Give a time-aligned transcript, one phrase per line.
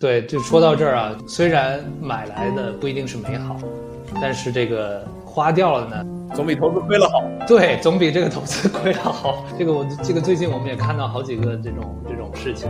[0.00, 3.54] 对，就说到这儿啊，虽然买来的不一定是美好，
[4.14, 7.22] 但是这个花掉了呢，总比投资亏了好。
[7.46, 9.44] 对，总比这个投资亏了好。
[9.58, 12.66] 这个我这个最近我们也看到好几个这种这种事情。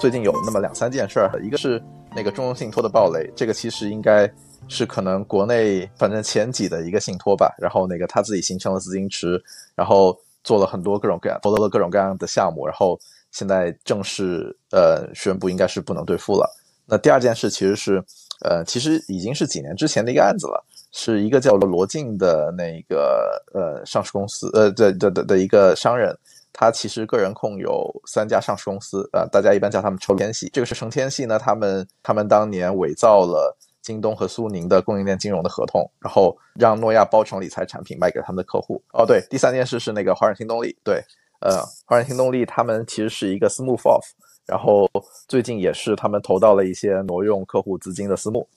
[0.00, 1.78] 最近有那么两三件事儿，一个是
[2.16, 4.26] 那个中融信托的暴雷，这个其实应该
[4.68, 9.38] 是可能国内反正前几的一个信托吧，然后那个他自己形成了资金池，
[9.74, 12.98] 然后做了很多各种各样投了各种各样的项目，然后
[13.32, 16.48] 现在正式呃宣布应该是不能兑付了。
[16.86, 18.02] 那第二件事其实是
[18.44, 26.16] 呃其实已经是几年之前的一个案子了，是一个叫罗晋的那个呃上市公司呃的的的的一个商人。
[26.54, 30.50] 他其实个人控有三家上市公司，呃，大家一般叫他们成天系。
[30.52, 38.80] 这个是成天系呢，他们他们当年伪造了京东和苏宁的供应链金融的合同，然后让诺亚包成理财产品卖给他们的客户。
[38.92, 41.02] 哦，对，第三件事是那个华润新动力，对，
[41.42, 44.02] 呃，华润新动力他们其实是一个私募 FOF，
[44.46, 44.88] 然后
[45.28, 48.48] 最近也是他们投到了一些挪用客户资金的私募，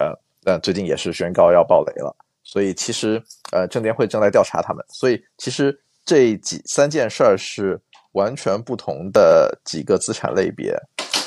[0.00, 0.12] 呃，
[0.44, 5.78] 呃，最近也是宣告要爆雷了，所以其实呃，证监会正在调查他们，所以其实。
[6.06, 7.80] 这几三件事儿是
[8.12, 10.78] 完全不同的几个资产类别，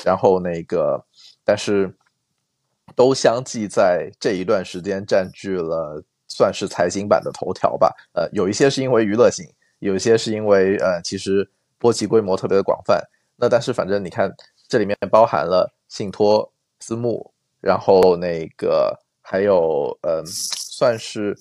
[0.04, 1.04] 然后那个，
[1.44, 1.92] 但是
[2.94, 7.92] 都相继在这一段时间占据了算是财经版的头条吧。
[8.12, 9.44] 呃，有一些是因为娱乐性，
[9.78, 11.48] 有一些是因为呃，其实
[11.78, 13.02] 波及规模特别的广泛。
[13.36, 14.32] 那但是反正你看，
[14.68, 21.36] 这里面包含了信托、私募，然后那个还有呃，算是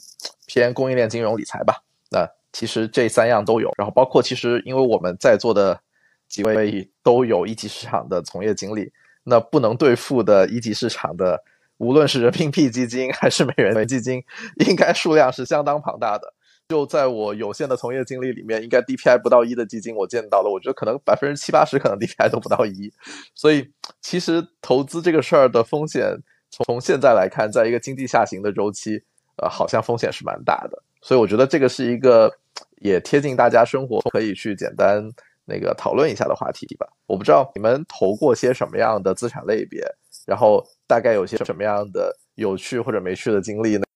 [0.45, 1.81] 偏供应链金融理财吧。
[2.11, 5.80] 那其实这三样都有，然后包括其实因为我们在座的
[6.27, 8.91] 几位都有一级市场的从业经历，
[9.23, 11.43] 那不能兑付的一级市场的，
[11.77, 14.23] 无论是人民币基金还是美元基金，
[14.67, 16.33] 应该数量是相当庞大的。
[16.69, 22.91] 就在我有限的从业经历里面，应该 DPI 不到一的基金我见到了，我觉得可能百分之七八十可能 DPI 都不到一。
[23.33, 23.69] 所以
[24.01, 26.17] 其实投资这个事儿的风险，
[26.49, 29.01] 从现在来看，在一个经济下行的周期，
[29.37, 30.83] 呃，好像风险是蛮大的。
[31.01, 32.31] 所以我觉得这个是一个。
[32.80, 35.03] 也贴近大家生活，可以去简单
[35.45, 36.87] 那个讨论一下的话题吧。
[37.08, 39.83] 我不知道你们投过些什么样的资产类别，
[40.27, 43.86] 然后大概有些什么样的有趣或者没趣的经历呢？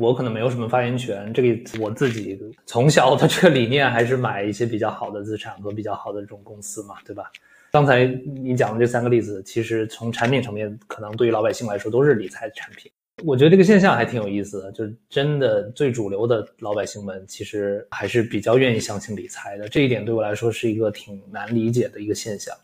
[0.00, 1.32] 我可能没有什么发言权。
[1.32, 7.30] 这个我自己从小的这个理念还是买一些比较好的资产和比较好的这种公司嘛，对吧？
[7.70, 12.90] 刚才你讲的这三个例子，其实从产品层面，可能对于老百姓来说都是理财产品。
[13.22, 22.56] 我觉得这个现象还挺有意思的，就是真的最主流的老百姓们其实还是比较愿意相信理财的，这一点对我来说是一个挺难理解的一个现象。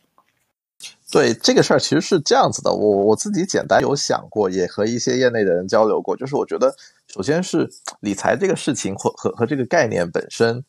[1.13, 6.75] 对这个事儿其实是这样子的，我我自己简单有想过，也和一些业内的人交流过，就是我觉得
[7.17, 7.67] 首先是
[8.01, 10.63] 理财这个事情或和和这个概念本身，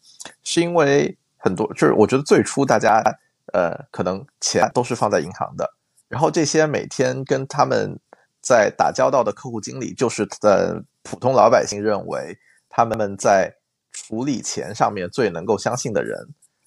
[0.43, 3.03] 是因为很多就是我觉得最初大家
[3.51, 5.69] 呃可能钱都是放在银行的，
[6.07, 7.99] 然后这些每天跟他们。
[8.39, 12.37] 在打交道的客户经理，就是呃普通老百姓认为
[12.69, 13.53] 他们在
[13.91, 16.17] 处理钱上面最能够相信的人，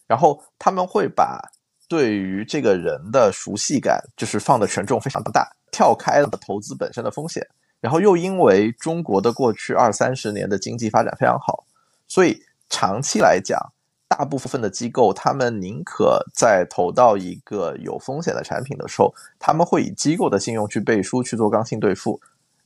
[0.07, 1.41] 然后他们会把
[1.89, 7.47] 对于这个人的熟悉感，就是放的权重非常大，跳开了投资本身的风险，
[7.81, 11.65] 然后又因为中国的过去二三十年的经济发展非常好，
[12.07, 13.73] 所以长期来讲。
[14.13, 22.21] 大部分的机构，他们宁可在投到一个有风险的产品的时候，他们会以机构的信用去背书去做刚性兑付，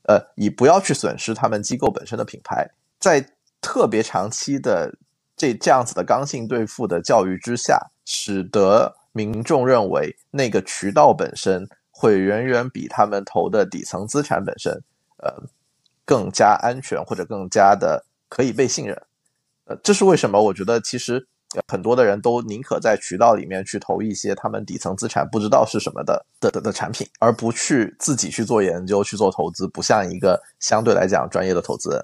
[0.04, 2.66] 呃，以不要去损失他们机构本身的品牌。
[2.98, 3.22] 在
[3.60, 4.90] 特别长期的
[5.36, 14.82] 这这样子的刚性兑付的教育之下，使得民众认为那个渠道本身会远远比他们投的底层资产本身，
[15.18, 15.32] 呃，
[16.04, 18.94] 更加安全或者更加的可以被信任。
[19.66, 20.42] 呃，这是为什么？
[20.42, 21.26] 我觉得其实。
[21.68, 32.02] 很多的人都宁可在渠道里面去投一些他们底层资产不知道是什么的的的的产品，而不去自己去做研究去做投资，不像一个相对来讲专业的投资人。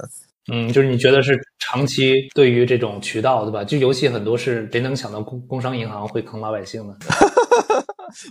[0.53, 3.65] 嗯，就是你觉得是长期对于这种渠道，对吧？
[3.65, 6.97] 就尤其很多是谁能想到工工商银行会坑老百姓呢？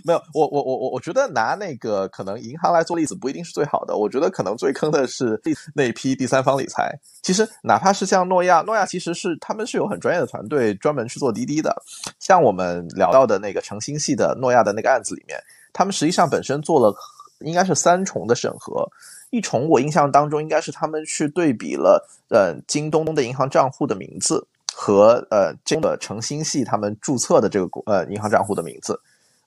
[0.04, 3.96] 没有，我我我我我觉得拿那个可能银行来做例子不一定是最好的。
[3.96, 5.40] 我觉得可能最坑的是
[5.74, 6.98] 那批第三方理财。
[7.22, 11.74] 其实哪怕是像诺亚，诺亚其实是他们是有很专业的团队专门去做滴滴的。
[12.18, 15.38] 像我们聊到的那个诚心系的诺亚的那个案子里面，
[15.72, 16.94] 他们实际上本身做了
[17.40, 18.88] 应该是三重的审核。
[19.30, 24.44] 一重我印象当中应该是他们去对比了呃京东的银行账户的名字
[24.74, 29.00] 和呃这个诚心系他们注册的这个呃银行账户的名字。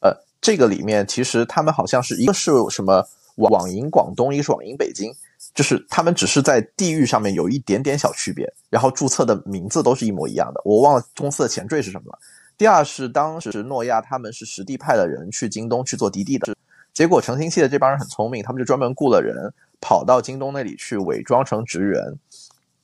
[0.03, 3.03] 呃，这个里面其实他们好像是一个是什么
[3.37, 5.11] 网银广东，一个是网银北京，
[5.55, 10.61] 就是他们只是在地域上面有一点点小区别，然后注册的名字都是一模一样的。
[10.65, 12.19] 我忘了公司的前缀是什么了。
[12.57, 16.55] 第二是当时诺亚他们是实地派的人去京东去做滴滴的，
[16.93, 19.51] 结果成星系的这帮人很聪明，他们就专门雇了人
[19.81, 21.99] 跑到京东那里去伪装成职员，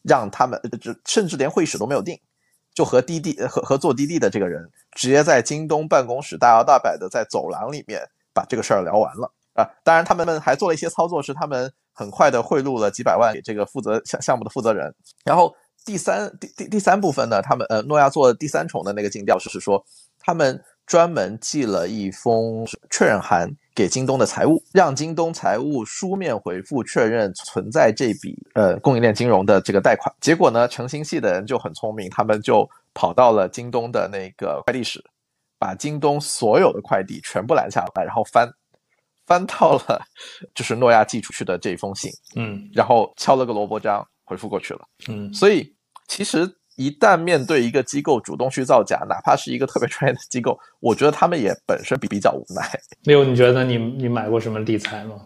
[0.01, 0.59] 让他们
[1.05, 2.19] 甚至连会议室都没有定，
[2.73, 4.67] 就和滴滴和和做滴滴的这个人
[4.99, 8.01] 直接在京东办公室大摇大摆的在走廊里面
[8.33, 9.65] 把这个事儿聊完了啊！
[9.81, 14.93] 当然，他们还做了一些操作，是他们很快的贿赂了几百万给这个负责项项目的负责人。
[15.23, 15.55] 然后
[15.85, 19.81] 第三第第第三部分呢，他们呃诺亚做第三重的那个尽调，就是说
[20.19, 23.49] 他们专门寄了一封确认函。
[23.75, 30.13] 给京东的财务，让京东财务书面回复确认存在这笔呃供应链金融的这个贷款。
[30.19, 32.69] 结果呢，诚心系的人就很聪明，他们就
[32.99, 35.01] 跑到了京东的那个快递室，
[35.57, 38.45] 把京东所有的快递全部拦下来，然后翻
[39.25, 40.01] 翻到了
[40.53, 45.73] 就是诺亚寄出去的这封信，嗯，然后敲了个萝卜章回复过去了，嗯，所以
[46.09, 46.58] 其实。
[46.79, 52.71] 一旦面对一个机构主动去造假，哪怕是一个特别专业的机构，我觉得他们也本身比比较无奈。
[53.03, 55.19] 六，你觉得你你买过什么理财吗？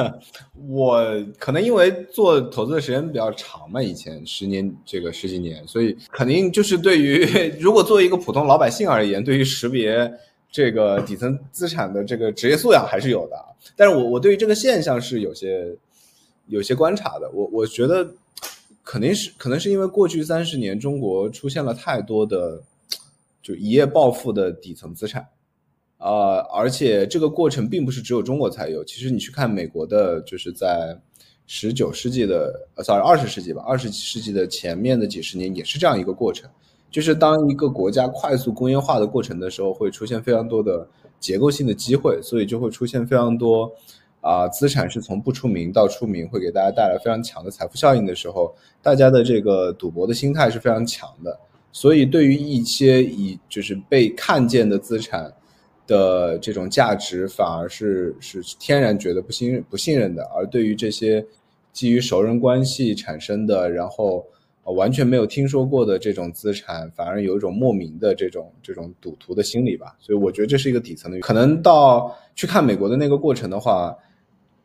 [0.66, 1.04] 我
[1.38, 7.22] 可能因为做投资的时间比较长嘛，以前十年这个十几年，所以肯定就是对于
[7.60, 10.10] 如果作为一个普通老百姓而言，对于识别
[10.50, 13.36] 这个底层资产的这个职业素养还是有的。
[13.76, 15.70] 但是我我对于这个现象是有些
[16.46, 17.30] 有些观察的。
[17.34, 18.08] 我我觉得。
[18.84, 22.62] 肯定是，可能是因为过去三十年中国出现了太多的
[23.42, 25.26] 就一夜暴富的底层资产，
[25.98, 28.84] 呃，而且这个过程并不是只有中国才有。
[28.84, 30.96] 其实你去看美国的，就是在
[31.46, 36.48] 十九世纪的，呃，sorry，二十世纪吧，二十世纪的前面的几十年也是这样一个过程。
[36.90, 40.86] 就是当一个国家快速工业化的过程的时候，会出现非常多的
[41.18, 43.70] 结构性的机会，所以就会出现非常多。
[44.24, 48.50] 啊，资产是从不出名到出名，会给大家带来非常强的财富效应的时候，
[48.80, 51.38] 大家的这个赌博的心态是非常强的。
[51.72, 55.30] 所以，对于一些以就是被看见的资产
[55.86, 60.24] 的这种价值，反而是是天然觉得不信任、不信任的。
[60.34, 61.22] 而对于这些
[61.74, 64.24] 基于熟人关系产生的，然后
[64.64, 69.94] 完全没有听说过的这种资产，反而有一种莫名的这种这种赌徒的心理吧。
[69.98, 71.20] 所以，我觉得这是一个底层的。
[71.20, 73.94] 可能到去看美国的那个过程的话。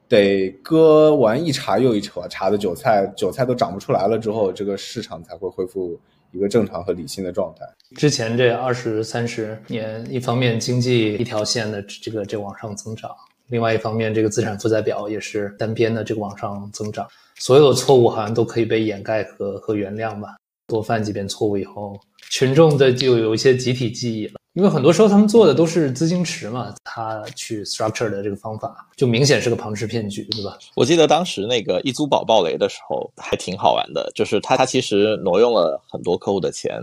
[0.10, 5.98] 得割完一茬又一茬茬的韭菜，韭菜都长不出来了之后，这个市场才会恢复
[6.32, 7.64] 一个正常和理性的状态。
[7.96, 13.12] 之前这二十三十年，一方面经济一条线的这个这往上增长，
[13.50, 17.08] 另外一方面这个资产负债表也是单边的这个往上增长，
[17.38, 20.38] 所有的错误好像都可以被掩盖和和原谅吧。
[20.68, 22.00] 多犯几遍错误以后，
[22.32, 24.39] 群众的就有一些集体记忆了。
[24.54, 30.58] 因为很多时候他们做的都是资金池嘛，他去 structure 的这个方法就明显是个庞氏骗局，对吧？
[30.76, 36.82] 我记得当时那个一租宝暴雷的时候还挺好玩的，就是他他其实挪用了很多客户的钱，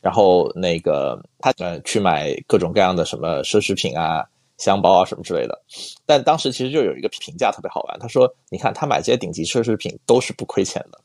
[0.00, 4.24] 然后那个他呃去买各种各样的什么奢侈品啊、
[4.58, 5.56] 箱包啊什么之类的，
[6.04, 11.00] 但当时其实就有一个评价特别好玩，他说：“你看他买这些顶级奢侈品都是不亏钱的，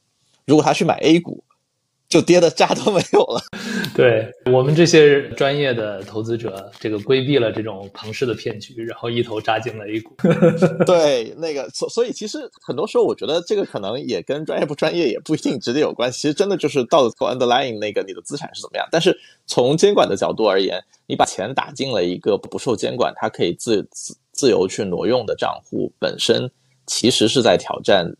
[0.45, 1.43] 如果他去买 A 股。”
[2.11, 3.41] 就跌的渣都没有了。
[3.95, 10.13] 对我们这些专业的投资者，这个规避了这种庞氏的骗局，然后一头扎进了 A 股。
[10.85, 16.19] 对，那个所所以其实很多时候，我觉得这个可能也跟专业不专业也不一定直接有关系。
[16.21, 18.85] 其实真的就是到 underlying 那个你的资产是怎么样。
[18.91, 19.17] 但是
[19.47, 26.51] 从监管的角度而言，你把钱打进了一个不受监管、它可以自自自由去挪用的账户，本身
[26.85, 28.13] 其实是在挑战。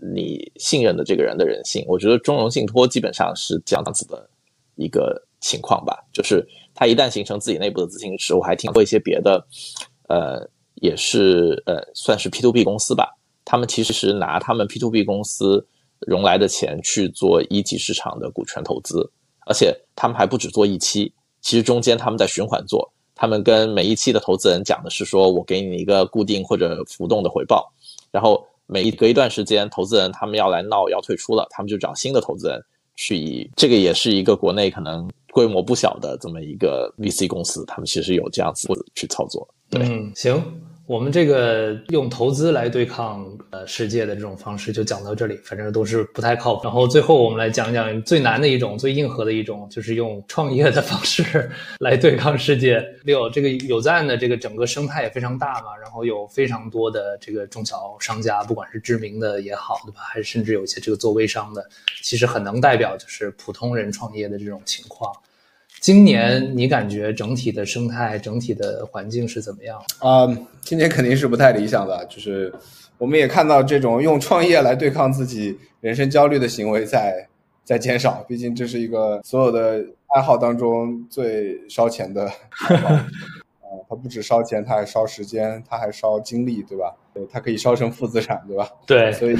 [0.00, 4.28] 你信任的这个人的人性，我觉得中融信托基本上是这样子的
[4.76, 5.98] 一个情况吧。
[6.12, 9.44] 就是它一旦形成自己内部的资金池，我还听过一些别的，
[10.08, 13.08] 呃，也是呃，算是 P to B 公司吧。
[13.44, 15.66] 他们其实拿他们 P to B 公司
[16.00, 19.10] 融来的钱去做一级市场的股权投资，
[19.46, 22.92] 而且他们还不止做一期，其实中间他们在循环做。
[23.14, 27.72] 他们跟每一期的投资人讲的是说，我给你一个固定或者浮动的回报，
[28.10, 28.46] 然后。
[28.68, 32.62] 每一隔一段时间，投资人他们要来闹要退出了，他们就找新的投资人
[32.94, 33.16] 去。
[33.16, 39.48] 以这个也是一个国内可能规模不小的这么一个 VC 公司，他们其实有这样子去操作。
[39.70, 40.40] 嗯，行。
[40.88, 46.64] 我们这个用投资来对抗呃世界的这种方式就讲到这里，反正都是不太靠谱。
[46.64, 52.82] 然后最后我们来讲讲最难的一种、最硬核的一种，就是用创业的方式 来对抗世界。
[53.04, 60.00] 六，这个有赞的这个整个生态也非常大嘛，然后有非常多的这个中小商家，不管是知名的也好，对吧？
[60.00, 61.68] 还是甚至有一些这个做微商的，
[62.02, 65.12] 其实很能代表就是普通人创业的这种情况。
[65.80, 69.80] 今年你感觉整体的生态、整体的环境是怎么样？
[70.00, 70.26] 啊，
[70.60, 72.04] 今年肯定是不太理想的。
[72.06, 72.52] 就是
[72.98, 77.28] 我们也看到这种用创业来对抗自己人生焦虑的行为在
[77.64, 78.24] 在减少。
[78.28, 82.30] 毕竟这是一个所有的爱好当中最烧钱的
[82.68, 82.90] 爱好。
[83.86, 86.94] 它不止烧钱，它还烧时间，它还烧精力，对吧？
[87.12, 88.68] 对，它可以烧成负资产，对吧？
[88.86, 89.36] 对，所以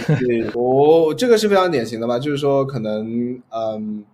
[0.54, 4.04] 我这个是非常典型的吧，就是说可能嗯，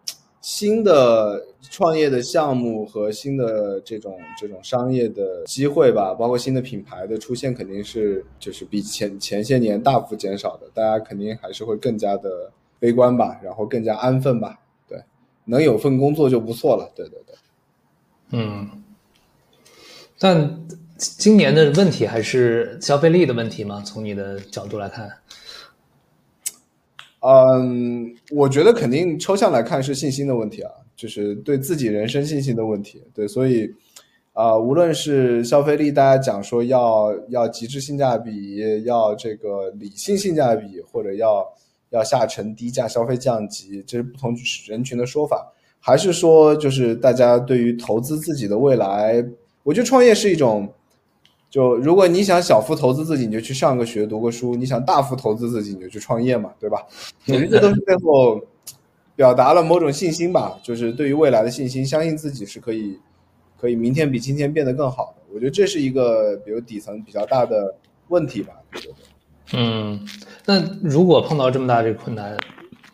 [0.44, 15.02] 新的创业的项目和新的这种这种商业的机会吧，包括新的品牌的出现，肯定是就是比前前些年大幅减少的，大家肯定还是会更加的悲观吧，然后更加安分吧，对，
[15.46, 17.34] 能有份工作就不错了，对对对。
[18.32, 18.68] 嗯，
[20.18, 20.66] 但
[20.98, 23.82] 今年的问题还是消费力的问题吗？
[23.82, 25.10] 从你的角度来看，
[27.26, 33.02] 嗯，我觉得肯定抽象来看是信心的问题啊，就是对自己人生信心的问题。
[33.14, 33.72] 对，所以
[34.34, 41.42] 啊，无论是消费力，大家讲说要要极致性价比，要这个理性性价比，或者要
[41.88, 44.36] 要下沉低价消费降级，这是不同
[44.68, 45.50] 人群的说法。
[45.80, 49.24] 还是说，就是大家对于投资自己的未来，
[49.62, 50.70] 我觉得创业是一种，
[51.54, 56.84] 就如果你想小幅投资自己，你就去上个学、读个书；你想大幅投资自己，你就去创业嘛，对吧？
[57.28, 58.44] 我觉得这都是最后
[59.14, 62.98] 表达了某种信心吧，就是对于未来的信心，相信自己是可以，
[63.56, 65.22] 可以明天比今天变得更好的。
[65.32, 67.72] 我觉得这是一个比如底层比较大的
[68.08, 68.54] 问题吧。
[69.52, 70.04] 嗯，
[70.44, 72.36] 那如果碰到这么大这个困难，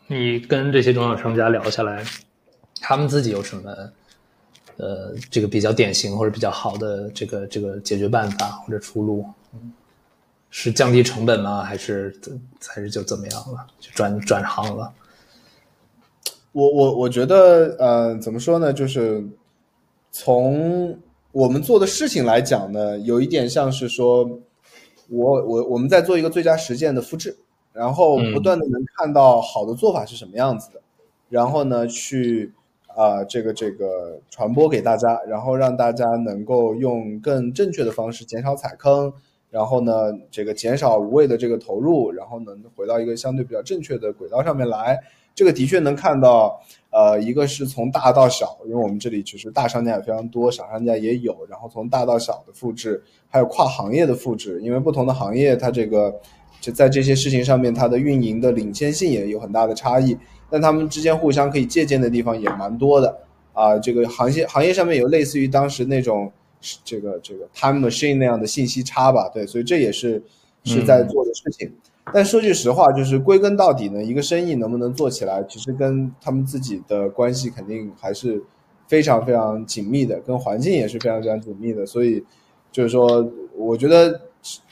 [0.06, 2.04] 你跟这些中小商家聊下来。
[2.78, 3.74] 他们自己有什么，
[4.80, 9.24] 呃，这个比较典型或者比较好的这个这个解决办法或者出路？
[10.52, 11.62] 是降低成本吗？
[11.62, 12.12] 还是
[12.66, 13.66] 还是就怎么样了？
[13.78, 14.92] 就转转行了？
[16.52, 18.72] 我我我觉得，呃，怎么说呢？
[18.72, 19.24] 就是
[20.10, 20.98] 从
[21.30, 24.28] 我们做的事情来讲呢，有一点像是说，
[25.08, 27.36] 我我我们在做一个最佳实践的复制，
[27.72, 30.80] 然后不断的能看到好的做法是什么样子的，
[31.28, 32.52] 然后呢去。
[32.96, 39.12] 啊，这个这个传播给大家，然后让大家能够用更正确的方式减少踩坑，
[39.50, 44.98] 然后呢，这个减少无谓的这个投入，然后能回到一个相对比较正确的轨道上面来。
[45.32, 56.20] 这个的确能看到，呃，一个是从大到小，因为我们这里其实大商家也非常多，小商家也有，然后从大到小的复制，还有跨行业的复制，因为不同的行业它这个
[56.60, 60.18] 就在这些事情上面，它的运营的领先性也有很大的差异。
[60.50, 63.18] 但他们之间互相可以借鉴的地方也蛮多的
[63.52, 66.30] 啊，这个行业行业上面有类似于当时那种
[66.84, 70.22] 这个这个 time machine 那样的信息差吧，对，所以这也是
[70.64, 71.72] 是在做的事情。
[72.12, 78.42] 但说句实话，就是归根到底呢，一个生意能不能做起来，其实跟他们自己的关系肯定还是
[78.88, 81.86] 非常非常紧密的，跟环境也是非常非常紧密的。
[81.86, 82.24] 所以
[82.72, 84.20] 就是说，我觉得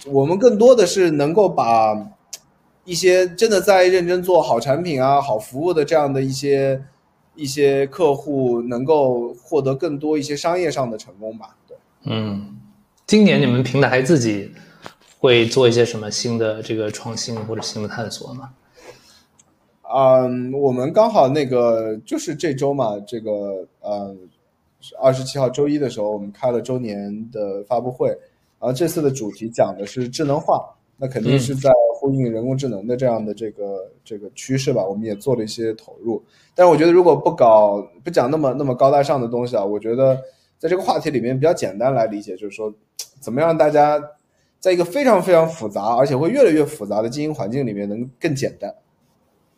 [0.06, 1.94] 我们更多的是能够把。
[2.88, 6.82] 一些真的在认真做好产品啊、好服务的这样的一些
[7.34, 11.54] 一些客户，能够获得更多一些商业上的成功吧？
[11.68, 12.56] 对，嗯，
[13.06, 14.50] 今年你们平台自己
[15.18, 18.48] 会做一些什么新的这个创新或者新的探索吗？
[19.94, 24.16] 嗯，我们刚好那个就是这周嘛，这个呃
[24.98, 28.08] 二十七号周一的时候，我们开了周年的发布会，
[28.58, 30.64] 然后这次的主题讲的是智能化，
[30.98, 31.70] 那肯定是在。
[32.00, 36.22] 呼应人工智能的这样的这个这个趋势吧，我们也做了一些投入。
[36.54, 40.14] 但是我觉得，如果不搞不讲那么那么高大上的东西啊，我觉得
[40.60, 42.72] 在这个话题里面比较简单来理解，就是说，
[43.18, 44.00] 怎么样大家
[44.60, 48.72] 在一个非常非常复杂而且会越来越复杂的经营环境里面能更简单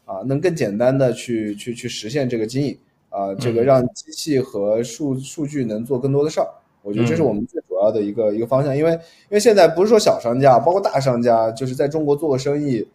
[0.07, 2.75] 啊，能更简单的去去去实现这个经营
[3.11, 6.49] 啊，这个让机器和数数据能做更多的事儿。
[6.81, 8.99] 我觉得这是我们最主要的一个一个方向，因为因
[9.31, 12.87] 为现在不是说小商家，包括大商家，就是在中国做个生意，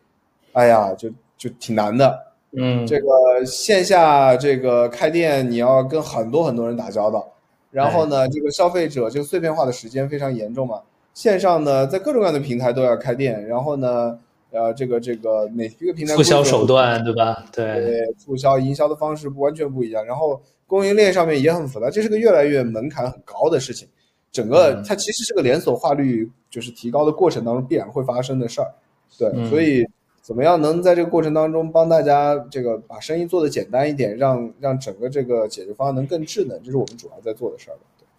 [0.54, 2.18] 哎呀，就就挺难的。
[2.58, 7.28] 嗯，这个线下这个开店，你要跟很多很多人打交道，
[7.72, 10.82] 然后呢，这个消费者这个碎片化的时间非常严重嘛。
[11.14, 14.18] 线上呢，在各种各样的平台都要开店，然后呢，
[14.52, 17.46] 呃，这个这个每一个平台促销手段对吧？
[17.52, 20.42] 对，促销营销的方式不完全不一样，然后。
[20.68, 23.88] 供应链上面也很复杂，这是个越来越门槛很高的事情。
[24.36, 28.70] 整个它其实是个连锁化率就是提高的过程当中必然会发生的事儿。
[29.18, 29.82] 对，所以
[30.22, 37.78] 怎么样能在这个过程当中帮大家这个把生意做得简单一点，让让整个这个解决方案能更智能，这是我们主要在做的事儿。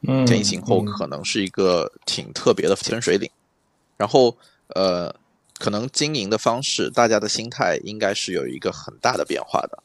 [0.09, 3.31] 嗯，这疫情后可能是一个挺特别的分水岭。
[3.99, 4.35] 然后
[4.75, 5.15] 呃，
[5.59, 9.83] 可能经营的方式，大家的心态应该是有一个很大的变化的。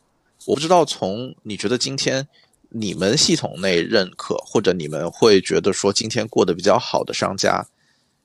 [0.47, 2.25] 我不知道从你觉得今天。
[2.73, 7.65] 你们系统内认可或者你们会觉得说今天过得比较好的商家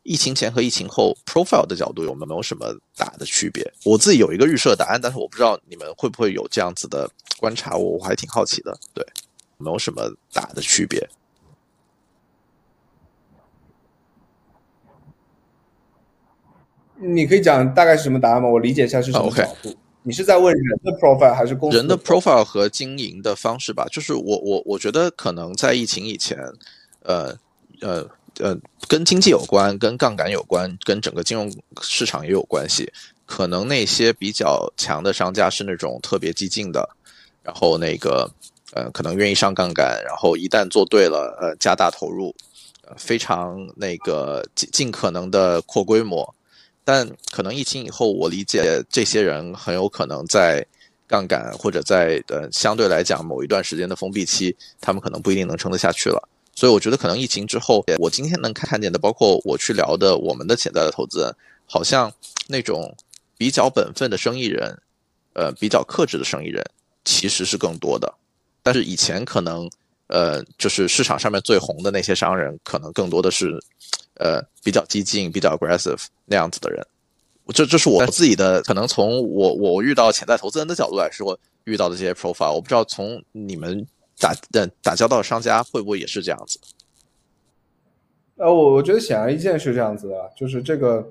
[0.05, 3.69] 疫情前和疫情后 profile 的角度有没有什么大的区别？
[3.85, 9.05] 我自己有一个预设答案但是我不知道你们会不会有这样子的观察我我还挺好奇的对
[9.59, 11.09] 没有什么大的区别？
[16.99, 18.49] 你可以讲大概是什么答案吗？
[18.49, 19.45] 我理解一下是什么 ok
[20.07, 23.85] 你是在问人的 profile 还是公司人的 profile 和经营的方式吧？
[23.91, 26.39] 就是我我我觉得可能在疫情以前，
[27.03, 27.37] 呃
[27.81, 28.09] 呃
[28.39, 32.89] 呃，跟经济有关，跟杠杆有关，跟整个金融市场也有关系。
[33.25, 36.89] 可能那些比较强的商家是那种特别激进的，
[37.43, 38.31] 然后那个
[38.75, 42.33] 呃，可能愿意上杠杆，然后一旦做对了，呃，加大投入，
[42.87, 46.33] 呃，非常那个尽尽可能的扩规模。
[46.87, 50.65] 但可能疫情以后，我理解这些人很有可能在
[51.09, 56.29] 杠杆或者在呃相对来讲某一段时间的封闭期，他们可能不一定能撑得下去了。
[56.55, 61.35] 所以我觉得可能疫情之后，我今天能看见的，包括我去聊的我们的潜在的投资人，
[61.67, 62.11] 好像
[62.47, 62.97] 那种。
[63.39, 64.75] 比较本分的生意人，
[65.35, 66.65] 呃，比较克制的生意人，
[67.05, 68.11] 其实是更多的。
[68.63, 69.69] 但是以前可能，
[70.07, 73.63] 呃，就是市场上面最红的那些商人，可能更多的是，
[74.19, 76.87] 呃，比较激进、比较 aggressive 那样子的人。
[77.55, 83.87] 这这是我自己的，可能从我我遇到潜在投资人的角度来说，遇到的这些 profile，我不知道从你们
[84.19, 86.59] 打的打交道的商家会不会也是这样子。
[88.37, 91.07] 呃，我我觉得显而易见是这样子的，就是这个。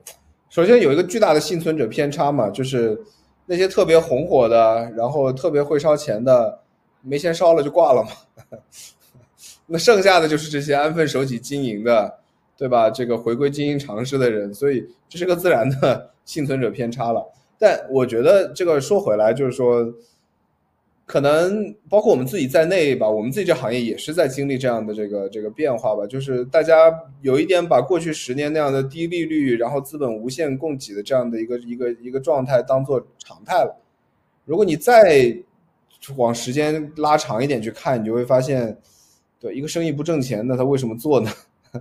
[0.50, 2.98] 首先有一个巨大的幸存者偏差嘛，就是
[3.46, 6.62] 那些特别红火的，然后特别会烧钱的，
[7.02, 8.10] 没钱烧了就挂了嘛。
[9.68, 12.20] 那剩下的就是这些安分守己经营的，
[12.58, 12.90] 对吧？
[12.90, 17.26] 这个回归经营常识的人，所以这是个自然的 幸存者偏差了。
[17.58, 19.94] 但我觉得这个说回来就是说。
[21.08, 26.04] 可能包括我们自己在内吧，我们自己这行业也是在经历这样的这个这个变化吧。
[26.08, 33.80] 就是大家有一点把过去十年那样的低利率，然后资本无限供给的这样的一个一个一个状态当做常态了。
[34.46, 35.38] 如果你再
[36.18, 38.76] 往时间拉长一点去看，你就会发现，
[39.40, 41.30] 对一个生意不挣钱，那他为什么做呢？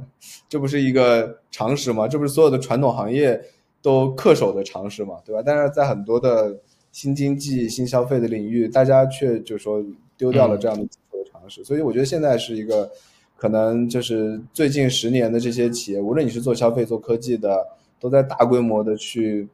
[0.48, 2.08] 这不是一个常识吗？
[2.08, 3.40] 这不是所有的传统行业
[3.82, 5.16] 都恪守的常识吗？
[5.24, 5.42] 对吧？
[5.44, 6.56] 但是在很多的。
[6.94, 9.84] 新经济、新消费的领域，大家却就说
[10.16, 12.88] 丢掉了这样的基础的常识，所以我觉得现在是一个
[13.36, 17.66] 可能就是最近十年的这些企业，无论你是做消费、做科技的，
[17.98, 19.48] 都在大规模的去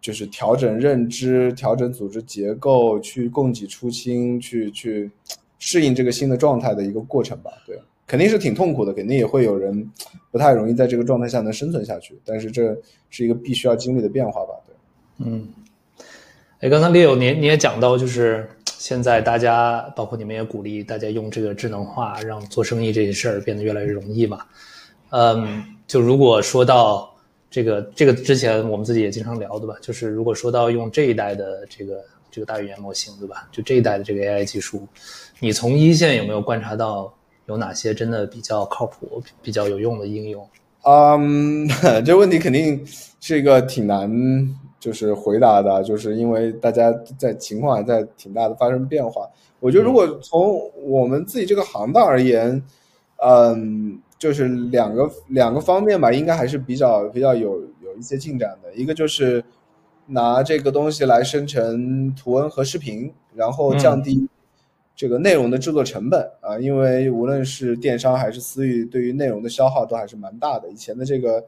[0.00, 5.10] 就是调整认知、调整组织结构、去供给出清、去去
[5.58, 7.50] 适应这个新的状态的一个过程吧。
[7.66, 9.88] 对，肯定是挺痛苦的，肯定也会有人
[10.30, 12.74] 不太容易在这个状态下能生存下去，但是这
[13.10, 14.54] 是一个必须要经历的变化吧。
[14.66, 15.46] 对，嗯。
[16.60, 24.40] 哎，刚才 Leo 你你也讲到，就是现在大家，包括你们也鼓励大家用这个智能化，让做生意这些事儿变得越来越容易嘛。
[25.10, 27.14] 嗯，就如果说到
[27.48, 29.76] 这个这个之前我们自己也经常聊对吧？
[29.80, 33.48] 就是如果说到用这一代的这个这个大语言模型对吧？
[33.52, 34.88] 就这一代的这个 AI 技术，
[35.38, 37.14] 你从一线有没有观察到
[37.48, 40.48] 有哪些真的比较靠谱、比较有用的应用？
[40.84, 41.68] 嗯，
[42.06, 42.80] 这问题肯定
[43.20, 44.08] 是一个挺难。
[44.80, 49.28] 就是回答的，就是因为大家在情况还在挺大的发生变化。
[49.58, 52.62] 我觉得如果从我们自己这个行当而言，
[53.16, 58.72] 嗯，就是两个两个方面吧，应该还是比较比较有有一些进展的。
[58.72, 59.44] 一个就是
[60.06, 64.28] 拿这个东西来生成图文和视频，然后降低
[64.98, 70.68] 这个内容的制作成本啊，因为无论是电商还是私域，对于内容的消耗都还是蛮大的。
[70.68, 71.42] 以前的这个。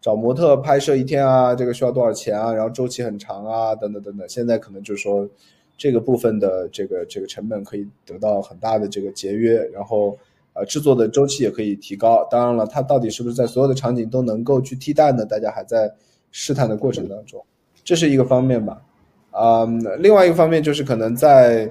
[0.00, 2.52] 找模特拍摄一天啊，这个需要多少钱啊？
[2.52, 4.24] 然后周期很长啊，等等等等。
[4.28, 5.28] 现在可能就是说，
[5.76, 10.16] 这个部分的这个这个成本可以得到很大的这个节约，然后
[10.52, 12.24] 呃制作的周期也可以提高。
[12.30, 15.26] 当然了，它到底是不是在所有的场景都能够去替代呢？
[15.26, 15.92] 大家还在
[16.30, 17.44] 试探的过程当中，
[17.82, 18.80] 这是一个方面吧。
[19.32, 19.66] 啊，
[19.98, 21.68] 另外一个方面就是可能在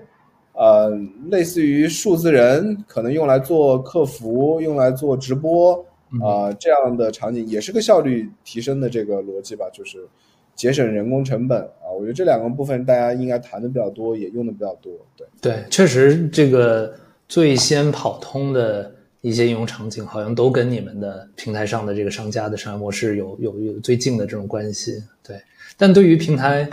[0.58, 0.90] 呃
[1.30, 5.86] 类似于数字人，可能用来做客服，用来做直播。
[6.22, 9.98] 啊，这样的场景也是个效率提升的这个逻辑吧，就是
[10.56, 11.92] 节省人工成本啊。
[11.94, 14.90] 我觉得这两个部分大家应该谈的比较多，也用的比较多。
[15.18, 16.94] 对对，确实这个
[17.28, 18.90] 最先跑通的
[19.20, 25.04] 一些应用场景，好像都跟你们的平台上的这个商家的商业模式有有有最近的这种关系。
[25.22, 25.36] 对，
[25.76, 26.66] 但对于平台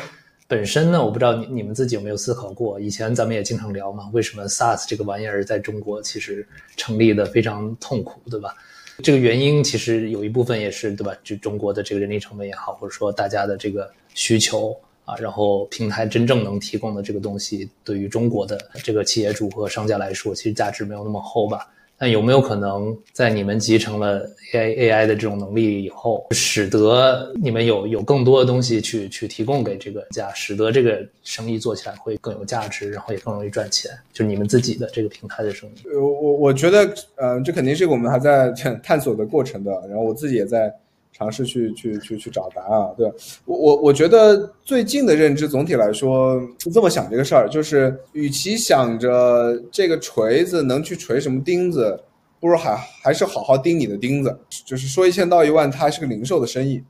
[0.46, 2.78] 本身呢，我不知道你你们自己有没有思考过？
[2.78, 8.54] 以前咱们也经常聊嘛，为什么 SaaS 这个玩意儿在中国其实成立的非常痛苦，对吧？
[9.02, 11.16] 这个原因其实有一部分也是对吧？
[11.24, 14.76] 就中国的这个人力成本也好，或者说大家的这个需求
[15.06, 21.66] 啊，然后平台真正能提供的这个东西，对于中国的这个企业主和商家来说，其实价值没有那么厚吧。
[21.98, 33.90] 那有没有可能，在你们集成了 AI AI 的这种能力以后，使得你们有有更多的东西去去提供给这个家，使得这个生意做起来会更有价值，然后也更容易赚钱？
[34.12, 35.88] 就是你们自己的这个平台的生意。
[35.94, 38.52] 我我我觉得，嗯，这肯定是我们还在
[38.82, 39.70] 探索的过程的。
[39.88, 40.74] 然后我自己也在
[41.16, 42.94] 尝试去去去去找答案啊。
[42.98, 43.10] 对
[43.46, 51.98] 我我我觉得最近的认知总体来说是这么想这个事儿，就是与其想着这个锤子能去锤什么钉子，
[52.38, 54.38] 不如还还是好好钉你的钉子。
[54.66, 56.82] 就是说一千道一万，它是个零售的生意。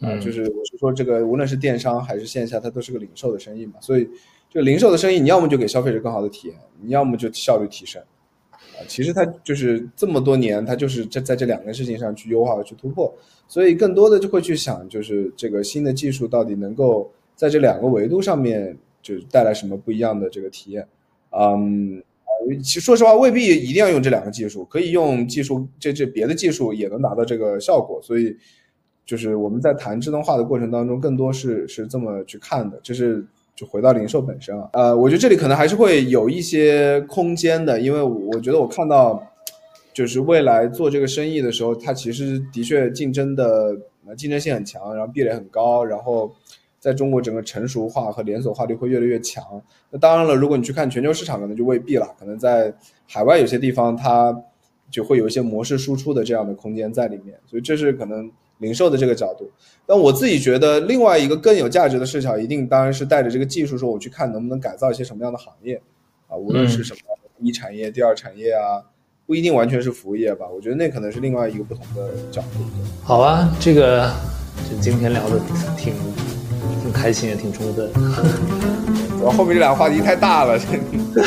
[0.00, 4.08] 啊，就是我是说，这个无论是电商还是线下，它都是个零售的生意嘛，所以
[4.48, 8.00] 这个零售的生意，你要么就给消费者更好的体验，你要么就效率提升，
[8.52, 13.12] 啊，其实它就是这么多年，它就是在在这两个事情上去优化和去突破，
[13.48, 20.86] 所以更多的就会去想，就是这个新的技术到底能够在这两个维度上面，就是带来什么不一样的这个体验，
[21.30, 22.00] 嗯，
[22.62, 28.36] 其实说实话，未必一定要用这两个技术，可以用技术这这别的技术也能达到这个效果，所以。
[29.08, 33.24] 就是我们在谈智能化的过程当中，更多是是这么去看的，就是
[33.56, 39.26] 就回到零售本身啊，呃，我觉得这里可能还是会有一些空间的，因为我觉得我看到，
[39.98, 43.76] 就是未来做这个生意的时候，它其实的确竞争的
[44.16, 46.32] 竞争性很强，然后壁垒很高，然后
[46.78, 49.42] 在中国整个成熟化和连锁化率会越来越强。
[49.90, 52.72] 那当然了，如果你去看全球市场，可能就未必了，可能在
[53.08, 54.32] 海外有些地方它
[54.88, 58.30] 就会有一些模式输出的这样的空间在里面，所以这是可能。
[58.60, 59.48] 零售的这个角度，
[59.86, 65.80] 但我自己觉得另外一个更有价值的视角，一定当然是带着这个技术说，我去看能不能改造一些什么样的行业，
[66.26, 67.00] 啊，无论是什么
[67.38, 68.82] 一产业、第二产业啊，
[69.28, 70.46] 不一定完全是服务业吧。
[70.56, 72.64] 我觉得那可能是另外一个不同的角度。
[73.04, 74.10] 好啊，这个
[74.70, 75.38] 就今天聊的
[75.76, 75.92] 挺
[76.82, 77.92] 挺开心，也挺充分。
[79.20, 80.58] 主要后面这两个话题太大了，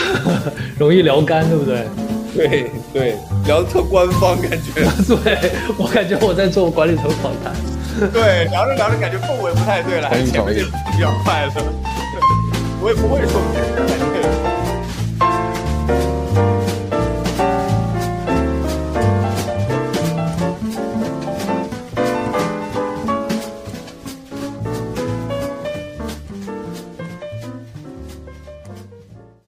[0.79, 1.85] 容易聊干，对不对？
[2.33, 4.81] 对对，聊的特官方感觉。
[5.23, 7.53] 对我感觉我在做管理层访谈。
[8.11, 11.51] 对，聊着聊着感觉氛围不太对了，前面就比较快乐。
[12.81, 14.10] 我也不会说别人。